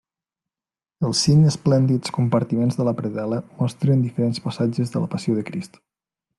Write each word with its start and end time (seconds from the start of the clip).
Els 1.09 1.19
cinc 1.27 1.49
esplèndids 1.49 2.15
compartiments 2.15 2.79
de 2.79 2.89
la 2.89 2.95
predel·la 3.03 3.39
mostren 3.61 4.03
diferents 4.09 4.43
passatges 4.49 4.97
de 4.97 5.05
la 5.07 5.15
Passió 5.17 5.41
de 5.41 5.49
Crist. 5.53 5.83